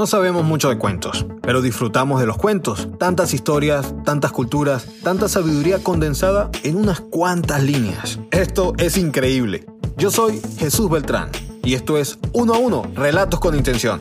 [0.00, 2.88] No sabemos mucho de cuentos, pero disfrutamos de los cuentos.
[2.98, 8.18] Tantas historias, tantas culturas, tanta sabiduría condensada en unas cuantas líneas.
[8.30, 9.66] Esto es increíble.
[9.98, 11.28] Yo soy Jesús Beltrán
[11.62, 14.00] y esto es Uno a Uno, Relatos con Intención.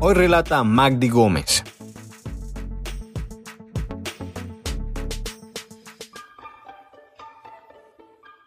[0.00, 1.62] Hoy relata Magdi Gómez.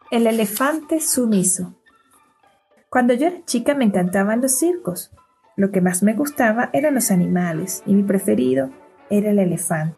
[0.09, 1.75] El elefante sumiso.
[2.89, 5.11] Cuando yo era chica me encantaban los circos.
[5.57, 8.69] Lo que más me gustaba eran los animales y mi preferido
[9.09, 9.97] era el elefante.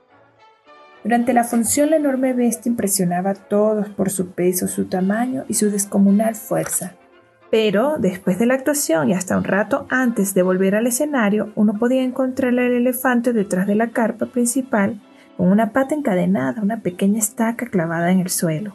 [1.03, 5.53] Durante la función la enorme bestia impresionaba a todos por su peso, su tamaño y
[5.53, 6.95] su descomunal fuerza.
[7.49, 11.79] Pero después de la actuación y hasta un rato antes de volver al escenario, uno
[11.79, 14.99] podía encontrar al elefante detrás de la carpa principal
[15.37, 18.73] con una pata encadenada, una pequeña estaca clavada en el suelo.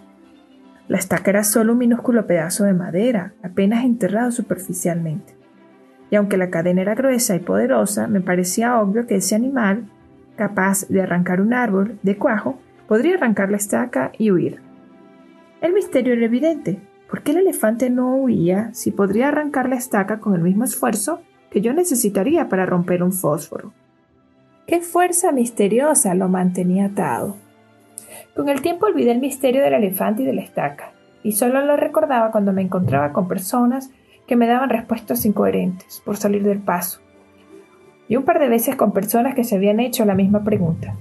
[0.88, 5.34] La estaca era solo un minúsculo pedazo de madera, apenas enterrado superficialmente.
[6.10, 9.88] Y aunque la cadena era gruesa y poderosa, me parecía obvio que ese animal,
[10.36, 14.60] capaz de arrancar un árbol de cuajo, podría arrancar la estaca y huir.
[15.60, 16.80] El misterio era evidente.
[17.08, 21.22] ¿Por qué el elefante no huía si podría arrancar la estaca con el mismo esfuerzo
[21.50, 23.72] que yo necesitaría para romper un fósforo?
[24.66, 27.36] ¿Qué fuerza misteriosa lo mantenía atado?
[28.34, 31.76] Con el tiempo olvidé el misterio del elefante y de la estaca, y solo lo
[31.76, 33.90] recordaba cuando me encontraba con personas
[34.26, 37.00] que me daban respuestas incoherentes por salir del paso,
[38.08, 40.94] y un par de veces con personas que se habían hecho la misma pregunta.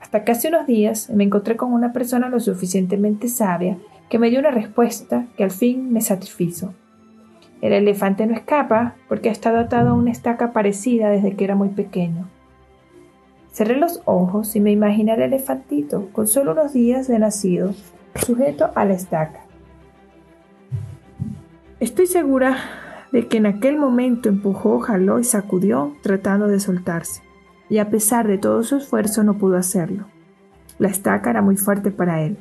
[0.00, 3.76] Hasta hace unos días me encontré con una persona lo suficientemente sabia
[4.08, 6.74] que me dio una respuesta que al fin me satisfizo.
[7.60, 11.54] El elefante no escapa porque ha estado atado a una estaca parecida desde que era
[11.54, 12.28] muy pequeño.
[13.52, 17.74] Cerré los ojos y me imaginé al elefantito con solo unos días de nacido,
[18.14, 19.40] sujeto a la estaca.
[21.80, 22.58] Estoy segura
[23.10, 27.22] de que en aquel momento empujó, jaló y sacudió tratando de soltarse,
[27.68, 30.06] y a pesar de todo su esfuerzo no pudo hacerlo.
[30.78, 32.38] La estaca era muy fuerte para él.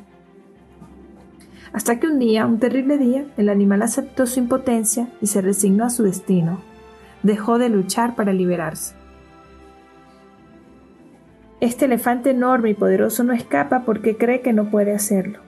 [1.73, 5.85] Hasta que un día, un terrible día, el animal aceptó su impotencia y se resignó
[5.85, 6.59] a su destino.
[7.23, 8.98] Dejó de luchar para liberarse.
[11.61, 15.39] Este elefante enorme y poderoso no escapa porque cree que no puede hacerlo.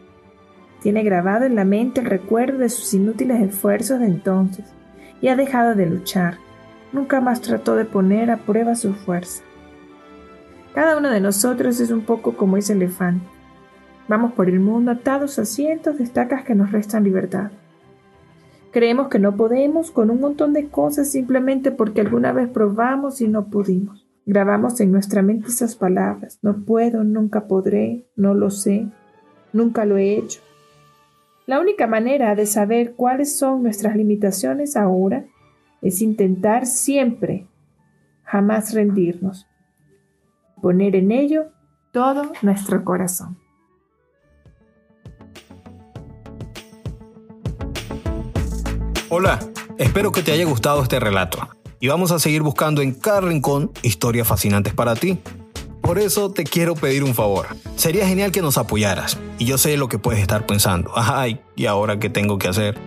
[0.82, 4.66] Tiene grabado en la mente el recuerdo de sus inútiles esfuerzos de entonces
[5.22, 6.38] y ha dejado de luchar.
[6.92, 9.44] Nunca más trató de poner a prueba su fuerza.
[10.74, 13.26] Cada uno de nosotros es un poco como ese elefante.
[14.10, 17.52] Vamos por el mundo atados a cientos de estacas que nos restan libertad.
[18.72, 23.30] Creemos que no podemos con un montón de cosas simplemente porque alguna vez probamos y
[23.30, 24.01] no pudimos.
[24.26, 26.38] Grabamos en nuestra mente esas palabras.
[26.44, 28.88] No puedo, nunca podré, no lo sé,
[29.52, 30.42] nunca lo he hecho.
[31.48, 35.26] La única manera de saber cuáles son nuestras limitaciones ahora
[35.82, 37.48] es intentar siempre,
[38.24, 39.48] jamás rendirnos.
[40.62, 41.48] Poner en ello
[41.92, 43.40] todo nuestro corazón.
[49.10, 49.40] Hola,
[49.80, 51.40] espero que te haya gustado este relato
[51.82, 55.18] y vamos a seguir buscando en cada rincón historias fascinantes para ti.
[55.82, 57.48] Por eso te quiero pedir un favor.
[57.76, 59.18] Sería genial que nos apoyaras.
[59.40, 60.92] Y yo sé lo que puedes estar pensando.
[60.96, 62.78] Ay, ¿y ahora qué tengo que hacer?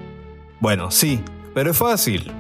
[0.61, 1.21] Bueno, sí,
[1.53, 2.33] pero es fácil.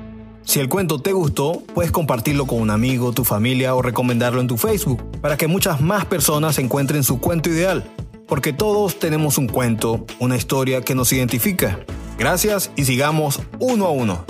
[0.44, 4.46] Si el cuento te gustó, puedes compartirlo con un amigo, tu familia o recomendarlo en
[4.46, 7.84] tu Facebook para que muchas más personas encuentren su cuento ideal.
[8.28, 11.80] Porque todos tenemos un cuento, una historia que nos identifica.
[12.16, 14.24] Gracias y sigamos uno a uno.